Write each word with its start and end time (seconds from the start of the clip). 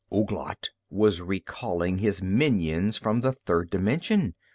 Ouglat 0.11 0.69
was 0.89 1.21
recalling 1.21 1.99
his 1.99 2.23
minions 2.23 2.97
from 2.97 3.19
the 3.21 3.33
third 3.33 3.69
dimension! 3.69 4.33